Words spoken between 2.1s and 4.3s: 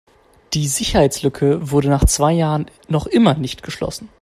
Jahren noch immer nicht geschlossen.